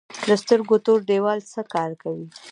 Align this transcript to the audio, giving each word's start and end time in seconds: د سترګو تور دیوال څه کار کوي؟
د 0.27 0.29
سترګو 0.41 0.75
تور 0.85 0.99
دیوال 1.09 1.39
څه 1.51 1.61
کار 1.73 1.91
کوي؟ 2.01 2.27